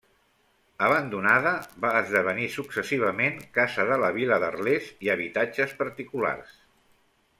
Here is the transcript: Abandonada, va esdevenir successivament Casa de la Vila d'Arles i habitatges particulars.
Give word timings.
Abandonada, 0.85 1.51
va 1.83 1.91
esdevenir 1.99 2.47
successivament 2.55 3.37
Casa 3.59 3.85
de 3.93 3.99
la 4.05 4.09
Vila 4.17 4.41
d'Arles 4.45 4.89
i 5.09 5.13
habitatges 5.17 5.77
particulars. 5.83 6.57